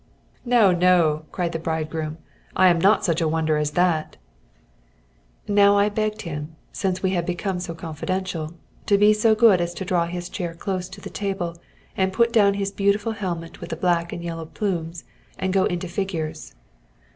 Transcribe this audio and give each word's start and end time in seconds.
"No, 0.45 0.71
no!" 0.71 1.25
cried 1.31 1.51
the 1.51 1.59
bridegroom, 1.59 2.17
"I 2.55 2.69
am 2.69 2.81
not 2.81 3.05
such 3.05 3.21
a 3.21 3.27
wonder 3.27 3.57
as 3.57 3.73
that!" 3.77 4.17
I 5.47 5.51
now 5.51 5.87
begged 5.89 6.23
him, 6.23 6.55
since 6.71 7.03
we 7.03 7.11
had 7.11 7.23
become 7.23 7.59
so 7.59 7.75
confidential, 7.75 8.55
to 8.87 8.97
be 8.97 9.13
so 9.13 9.35
good 9.35 9.61
as 9.61 9.75
to 9.75 9.85
draw 9.85 10.07
his 10.07 10.27
chair 10.27 10.55
close 10.55 10.89
to 10.89 11.01
the 11.01 11.11
table 11.11 11.55
and 11.95 12.11
put 12.11 12.33
down 12.33 12.55
his 12.55 12.71
beautiful 12.71 13.11
helmet 13.11 13.61
with 13.61 13.69
the 13.69 13.75
black 13.75 14.11
and 14.11 14.23
yellow 14.23 14.47
plumes 14.47 15.03
and 15.37 15.53
go 15.53 15.65
into 15.65 15.87
figures. 15.87 16.55